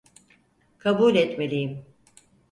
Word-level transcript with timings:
Kabul 0.79 1.15
etmeliyim. 1.15 1.85